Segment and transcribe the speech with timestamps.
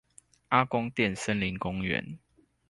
[0.49, 2.17] 阿公店森林公園